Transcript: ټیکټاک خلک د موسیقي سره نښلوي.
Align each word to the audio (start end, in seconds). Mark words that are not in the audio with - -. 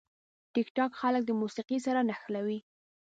ټیکټاک 0.53 0.91
خلک 1.01 1.23
د 1.25 1.31
موسیقي 1.41 1.77
سره 1.85 1.99
نښلوي. 2.09 2.59